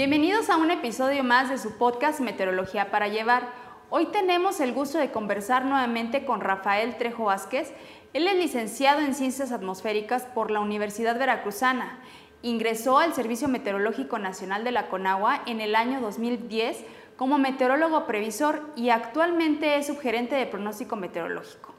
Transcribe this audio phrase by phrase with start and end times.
[0.00, 3.50] Bienvenidos a un episodio más de su podcast Meteorología para llevar.
[3.90, 7.70] Hoy tenemos el gusto de conversar nuevamente con Rafael Trejo Vázquez.
[8.14, 11.98] Él es licenciado en Ciencias Atmosféricas por la Universidad Veracruzana.
[12.40, 16.82] Ingresó al Servicio Meteorológico Nacional de la Conagua en el año 2010
[17.18, 21.74] como meteorólogo previsor y actualmente es subgerente de pronóstico meteorológico.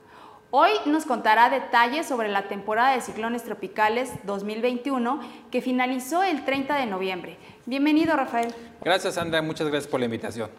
[0.54, 6.76] Hoy nos contará detalles sobre la temporada de ciclones tropicales 2021 que finalizó el 30
[6.76, 7.38] de noviembre.
[7.66, 8.54] Bienvenido, Rafael.
[8.82, 9.42] Gracias, Sandra.
[9.42, 10.50] Muchas gracias por la invitación.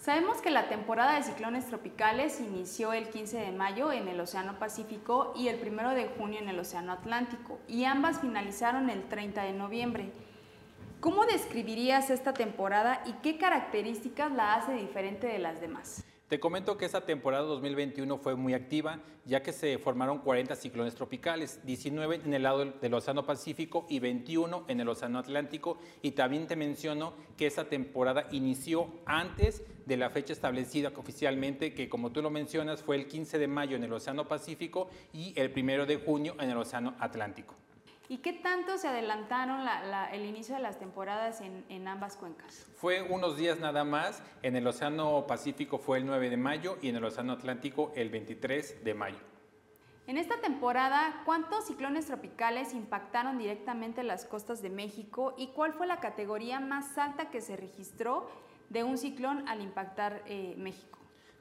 [0.00, 4.58] Sabemos que la temporada de ciclones tropicales inició el 15 de mayo en el Océano
[4.58, 9.44] Pacífico y el 1 de junio en el Océano Atlántico y ambas finalizaron el 30
[9.44, 10.10] de noviembre.
[10.98, 16.07] ¿Cómo describirías esta temporada y qué características la hace diferente de las demás?
[16.28, 20.94] Te comento que esta temporada 2021 fue muy activa, ya que se formaron 40 ciclones
[20.94, 25.78] tropicales, 19 en el lado del, Océano Pacífico y 21 en el Océano Atlántico.
[26.02, 31.88] Y también te menciono que esta temporada inició antes de la fecha establecida oficialmente, que
[31.88, 35.50] como tú lo mencionas, fue el 15 de mayo en el Océano Pacífico y el
[35.56, 37.54] 1 de junio en el Océano Atlántico.
[38.10, 39.68] ¿Y qué tanto se adelantaron
[40.12, 42.66] el inicio de las temporadas en, ambas cuencas?
[42.76, 44.22] Fue unos días nada más.
[44.42, 48.08] En el Océano Pacífico fue el 9 de mayo y en el Océano Atlántico el
[48.08, 49.18] 23 de mayo.
[50.06, 55.86] En esta temporada, ¿cuántos ciclones tropicales impactaron directamente las costas de México y cuál fue
[55.86, 58.30] la categoría más alta que se registró
[58.70, 60.97] de un ciclón al impactar eh, México?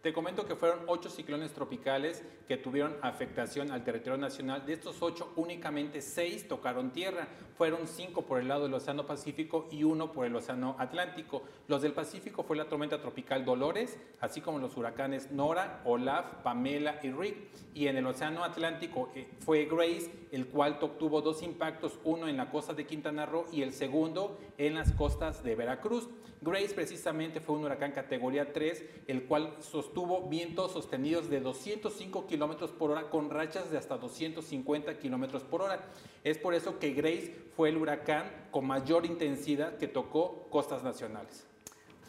[0.07, 4.65] Te comento que fueron ocho ciclones tropicales que tuvieron afectación al territorio nacional.
[4.65, 7.27] De estos ocho, únicamente seis tocaron tierra.
[7.57, 11.43] Fueron cinco por el lado del Océano Pacífico y uno por el Océano Atlántico.
[11.67, 17.01] Los del Pacífico fue la tormenta tropical Dolores, así como los huracanes Nora, Olaf, Pamela
[17.03, 17.35] y Rick.
[17.73, 22.37] Y en el Océano Atlántico eh, fue Grace, el cual tuvo dos impactos, uno en
[22.37, 26.07] la costa de Quintana Roo y el segundo en las costas de Veracruz.
[26.41, 29.96] Grace precisamente fue un huracán categoría 3, el cual sostuvo
[30.29, 35.79] vientos sostenidos de 205 kilómetros por hora con rachas de hasta 250 kilómetros por hora.
[36.23, 41.45] Es por eso que Grace fue el huracán con mayor intensidad que tocó costas nacionales.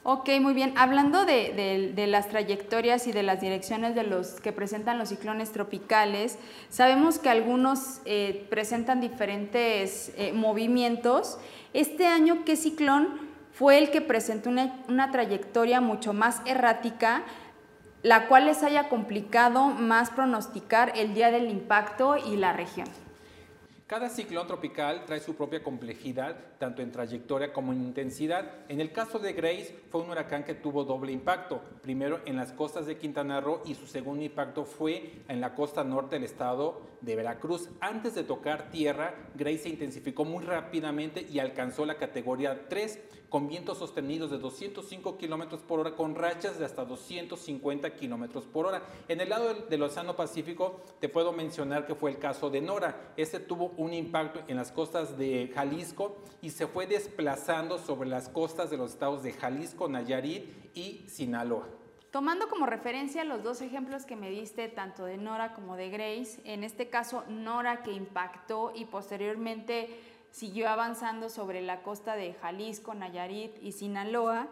[0.04, 0.72] Ok, muy bien.
[0.76, 6.38] Hablando de, las trayectorias y de las direcciones de los que presentan los ciclones tropicales,
[6.70, 11.38] sabemos que algunos eh, presentan diferentes eh, movimientos.
[11.75, 13.28] Este año, ¿qué ciclón
[13.59, 17.25] fue el que presentó una, trayectoria mucho más errática,
[18.03, 22.89] la cual les haya complicado más pronosticar el día del impacto y la región.
[23.89, 28.45] Cada ciclón tropical trae su propia complejidad, tanto en trayectoria como en intensidad.
[28.69, 31.63] En el caso de Grace, fue un huracán que tuvo doble impacto.
[31.81, 35.85] Primero en las costas de Quintana Roo y su segundo impacto fue en la costa
[35.85, 37.71] norte del estado de Veracruz.
[37.81, 43.49] Antes de tocar tierra, Grace se intensificó muy rápidamente y alcanzó la categoría 3 con
[43.49, 48.83] vientos sostenidos de 205 kilómetros por hora con rachas de hasta 250 kilómetros por hora.
[49.09, 53.12] En el lado del, Océano Pacífico te puedo mencionar que fue el caso de Nora.
[53.17, 58.28] Este tuvo un impacto en las costas de Jalisco y se fue desplazando sobre las
[58.28, 61.69] costas de los estados de Jalisco, Nayarit y Sinaloa.
[62.11, 66.41] Tomando como referencia los dos ejemplos que me diste, tanto de Nora como de Grace,
[66.44, 69.91] en este caso Nora que impactó y posteriormente
[70.31, 74.49] siguió avanzando sobre la costa de Jalisco, Nayarit y Sinaloa,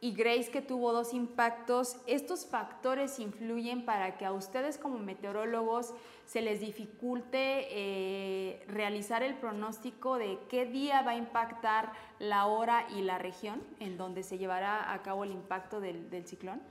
[0.00, 5.94] y Grace que tuvo dos impactos, estos factores influyen para que a ustedes como meteorólogos
[6.32, 12.86] se les dificulte eh, realizar el pronóstico de qué día va a impactar la hora
[12.96, 16.62] y la región en donde se llevará a cabo el impacto del ciclón?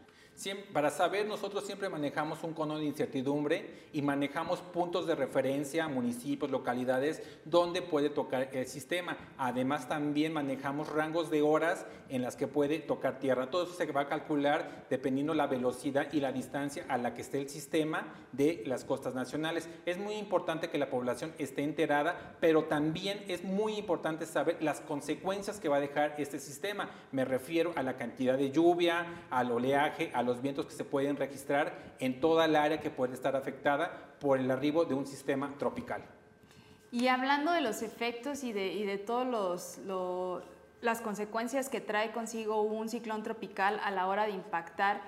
[0.74, 6.50] para saber, nosotros siempre manejamos un cono de incertidumbre y manejamos puntos de referencia, municipios,
[6.50, 9.18] localidades, donde puede tocar el sistema.
[9.38, 13.52] Además, también manejamos rangos de horas en las que puede tocar tierra.
[13.52, 17.22] Todo eso se va a calcular dependiendo la velocidad y la distancia a la que
[17.22, 19.51] esté el sistema de las costas nacionales.
[19.86, 24.82] Es muy importante que la población esté enterada, pero también es muy importante saber las
[24.82, 26.90] consecuencias que va a dejar este sistema.
[27.12, 31.18] Me refiero a la cantidad de lluvia, al oleaje, a los vientos que se pueden
[31.18, 35.56] registrar en toda el área que puede estar afectada por el arribo de un sistema
[35.58, 36.04] tropical.
[36.92, 39.80] Y hablando de los efectos y de, y todos
[40.82, 45.02] las consecuencias que trae consigo un ciclón tropical a la hora de impactar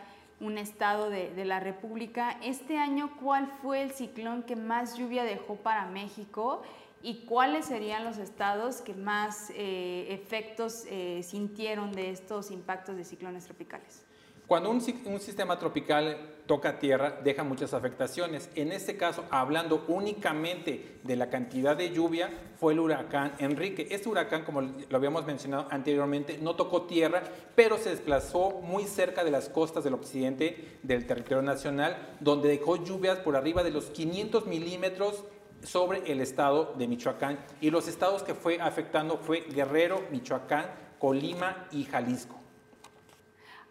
[0.44, 5.56] un estado de, la República, este año, ¿cuál fue el ciclón que más lluvia dejó
[5.56, 6.64] para México?
[7.02, 13.06] ¿Y cuáles serían los estados que más eh, efectos eh, sintieron de estos impactos de
[13.06, 14.06] ciclones tropicales?
[14.48, 18.50] Cuando un, sistema tropical toca tierra, deja muchas afectaciones.
[18.56, 22.30] En este caso, hablando únicamente de la cantidad de lluvia,
[22.60, 23.88] fue el huracán Enrique.
[23.90, 27.24] Este huracán, como lo habíamos mencionado anteriormente, no tocó tierra,
[27.56, 32.76] pero se desplazó muy cerca de las costas del occidente del territorio nacional, donde dejó
[32.76, 35.24] lluvias por arriba de los 500 milímetros
[35.64, 37.40] sobre el estado de Michoacán.
[37.62, 40.66] Y los estados que fue afectando fue Guerrero, Michoacán,
[41.00, 42.43] Colima y Jalisco.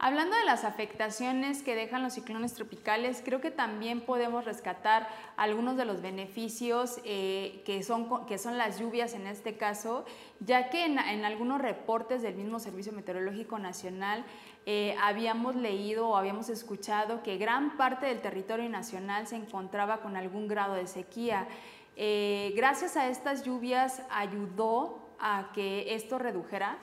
[0.04, 5.76] Hablando de las afectaciones que dejan los ciclones tropicales, creo que también podemos rescatar algunos
[5.76, 10.04] de los beneficios eh, que, son, que son las lluvias en este caso,
[10.40, 14.24] ya que en, algunos reportes del mismo Servicio Meteorológico Nacional
[14.66, 20.16] eh, habíamos leído o habíamos escuchado que gran parte del territorio nacional se encontraba con
[20.16, 21.46] algún grado de sequía.
[21.94, 26.76] Eh, gracias a estas lluvias ayudó a que esto redujera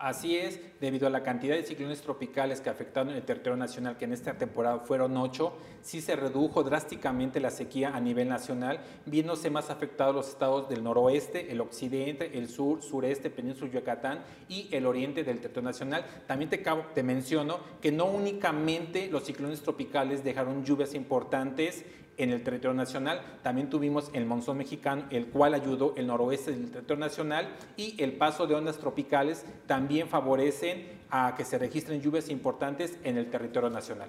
[0.00, 4.06] Así es, debido a la cantidad de ciclones tropicales que afectaron el territorio nacional, que
[4.06, 5.52] en esta temporada fueron ocho,
[5.82, 10.82] sí se redujo drásticamente la sequía a nivel nacional, viéndose más afectados los estados del
[10.82, 16.06] noroeste, el occidente, el sur, sureste, península Yucatán y el oriente del territorio nacional.
[16.26, 16.64] También te,
[16.94, 21.84] te menciono que no únicamente los ciclones tropicales dejaron lluvias importantes
[22.20, 23.20] en el territorio nacional.
[23.42, 28.12] También tuvimos el monzón mexicano, el cual ayudó el noroeste del territorio nacional y el
[28.12, 33.70] paso de ondas tropicales también favorecen a que se registren lluvias importantes en el territorio
[33.70, 34.08] nacional.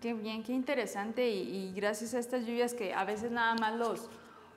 [0.00, 4.08] Qué bien, qué interesante y, gracias a estas lluvias que a veces nada más los,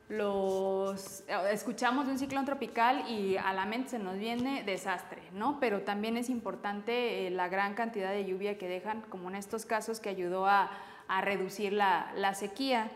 [0.09, 5.59] los escuchamos de un ciclón tropical y a la mente se nos viene desastre, ¿no?
[5.59, 9.65] Pero también es importante eh, la gran cantidad de lluvia que dejan, como en estos
[9.65, 10.71] casos que ayudó a,
[11.07, 12.89] a reducir la, sequía.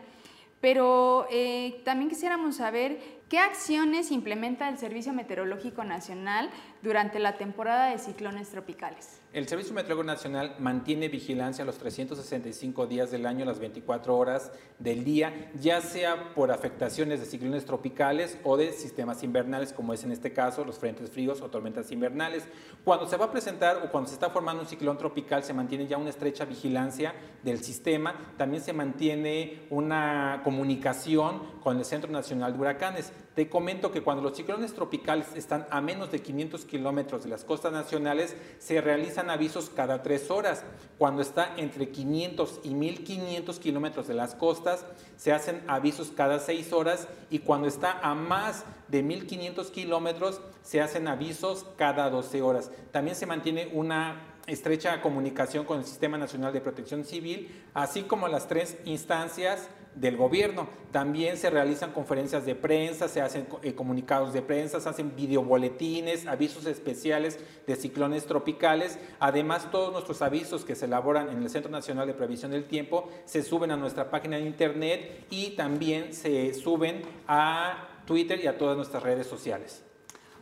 [0.62, 6.50] Pero eh, también quisiéramos saber qué acciones implementa el Servicio Meteorológico Nacional
[6.82, 9.22] durante la temporada de ciclones tropicales.
[9.32, 15.04] El Servicio Meteorológico Nacional mantiene vigilancia los 365 días del año, las 24 horas del
[15.04, 20.12] día, ya sea por afectaciones de ciclones tropicales o de sistemas invernales, como es en
[20.12, 22.48] este caso los frentes fríos o tormentas invernales.
[22.84, 25.86] Cuando se va a presentar o cuando se está formando un ciclón tropical, se mantiene
[25.86, 28.16] ya una estrecha vigilancia del sistema.
[28.38, 33.14] También se mantiene una comunicación con el Centro Nacional de Huracanes.
[33.36, 37.44] Te comento que cuando los ciclones tropicales están a menos de 500 kilómetros de las
[37.44, 40.64] costas nacionales, se realizan avisos cada tres horas.
[40.98, 44.86] Cuando está entre 500 y 1500 kilómetros de las costas,
[45.18, 50.82] se hacen avisos cada seis horas y cuando está a más de 1500 kilómetros, se
[50.82, 52.72] hacen avisos cada 12 horas.
[52.92, 58.28] También se mantiene una estrecha comunicación con el Sistema Nacional de Protección Civil, así como
[58.28, 60.70] las tres instancias del gobierno.
[60.92, 66.26] También se realizan conferencias de prensa, se hacen eh, comunicados de prensa, se hacen videoboletines,
[66.28, 69.00] avisos especiales de ciclones tropicales.
[69.20, 73.10] Además, todos nuestros avisos que se elaboran en el Centro Nacional de Previsión del Tiempo
[73.26, 78.58] se suben a nuestra página de internet y también se suben a Twitter y a
[78.58, 79.89] todas nuestras redes sociales.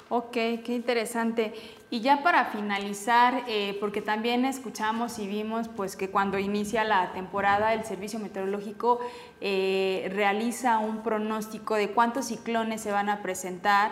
[0.10, 1.54] Ok, qué interesante.
[1.90, 7.12] Y ya para finalizar, eh, porque también escuchamos y vimos pues, que cuando inicia la
[7.12, 9.00] temporada el Servicio Meteorológico
[9.42, 13.92] eh, realiza un pronóstico de cuántos ciclones se van a presentar,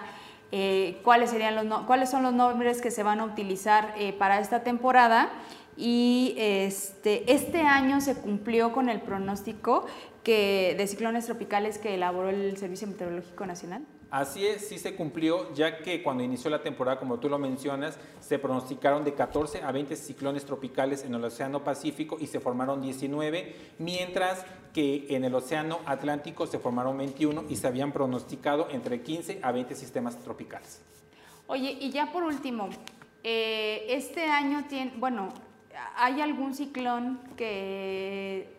[0.53, 4.63] eh, cuáles, serían los cuáles son los nombres que se van a utilizar para esta
[4.63, 5.29] temporada.
[5.75, 9.86] Y este, este año se cumplió con el pronóstico
[10.24, 13.86] que, de ciclones tropicales que elaboró el Servicio Meteorológico Nacional.
[14.12, 17.97] Así es, sí se cumplió, ya que cuando inició la temporada, como tú lo mencionas,
[18.21, 22.81] se pronosticaron de 14 a 20 ciclones tropicales en el Océano Pacífico y se formaron
[22.81, 29.01] 19, mientras que en el Océano Atlántico se formaron 21 y se habían pronosticado entre
[29.01, 30.81] 15 a 20 sistemas tropicales.
[31.47, 32.69] Oye, y ya por último,
[33.24, 35.29] eh, este año tiene, bueno,
[35.95, 38.55] ¿hay algún ciclón que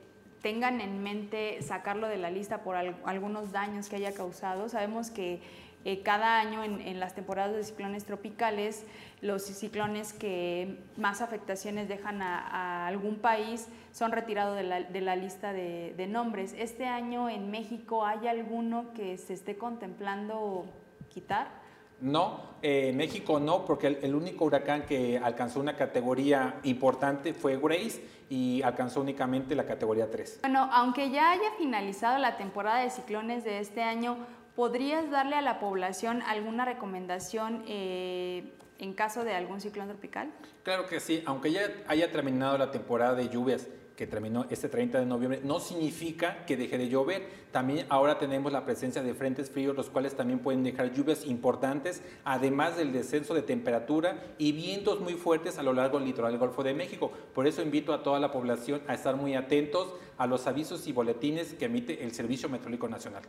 [0.46, 4.68] tengan en mente sacarlo de la lista por algunos daños que haya causado.
[4.68, 5.40] Sabemos que
[5.84, 8.86] eh, cada año en, las temporadas de ciclones tropicales,
[9.22, 16.06] los ciclones que más afectaciones dejan a, algún país son retirados de la, lista de,
[16.08, 16.54] nombres.
[16.56, 20.66] ¿Este año en México hay alguno que se esté contemplando
[21.08, 21.65] quitar?
[22.00, 28.02] No, en México no, porque el, único huracán que alcanzó una categoría importante fue Grace
[28.28, 30.40] y alcanzó únicamente la categoría 3.
[30.42, 34.18] Bueno, aunque ya haya finalizado la temporada de ciclones de este año,
[34.54, 40.30] ¿podrías darle a la población alguna recomendación eh, en caso de algún ciclón tropical?
[40.64, 45.00] Claro que sí, aunque ya haya terminado la temporada de lluvias que terminó este 30
[45.00, 47.46] de noviembre, no significa que deje de llover.
[47.50, 52.02] También ahora tenemos la presencia de frentes fríos, los cuales también pueden dejar lluvias importantes,
[52.24, 56.40] además del descenso de temperatura y vientos muy fuertes a lo largo del litoral del
[56.40, 57.10] Golfo de México.
[57.34, 60.92] Por eso invito a toda la población a estar muy atentos a los avisos y
[60.92, 63.22] boletines que emite el Servicio Meteorológico Nacional.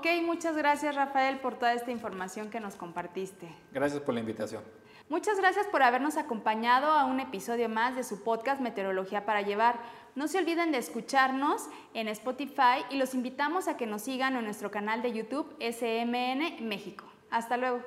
[0.00, 3.54] Ok, muchas gracias Rafael por toda esta información que nos compartiste.
[3.70, 4.64] Gracias por la invitación.
[5.10, 9.78] Muchas gracias por habernos acompañado a un episodio más de su podcast Meteorología para Llevar.
[10.14, 14.44] No se olviden de escucharnos en Spotify y los invitamos a que nos sigan en
[14.44, 17.04] nuestro canal de YouTube SMN México.
[17.30, 17.82] Hasta luego.